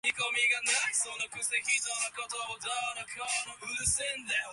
[0.01, 0.09] 出
[4.27, 4.33] 店